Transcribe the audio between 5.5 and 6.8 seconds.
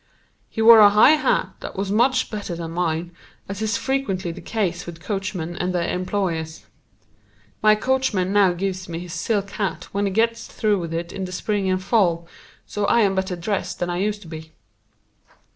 and their employers.